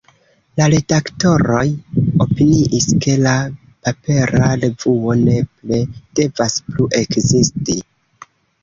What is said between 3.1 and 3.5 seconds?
la